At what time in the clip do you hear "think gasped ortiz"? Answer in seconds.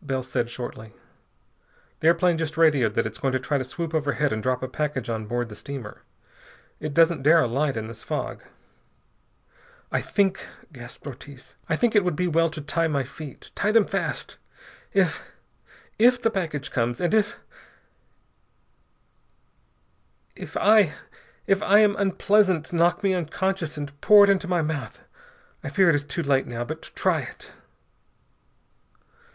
10.00-11.54